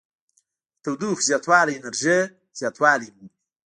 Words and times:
د 0.03 0.03
تودوخې 0.83 1.23
زیاتوالی 1.29 1.73
انرژي 1.77 2.19
زیاتوالی 2.59 3.07
مومي. 3.15 3.29